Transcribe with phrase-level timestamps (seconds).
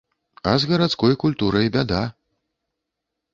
[0.51, 2.01] А з гарадской культурай бяда.